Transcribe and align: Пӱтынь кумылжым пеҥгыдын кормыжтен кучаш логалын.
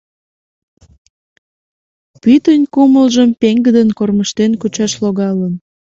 Пӱтынь 2.21 2.65
кумылжым 2.73 3.29
пеҥгыдын 3.41 3.89
кормыжтен 3.97 4.51
кучаш 4.61 4.93
логалын. 5.03 5.53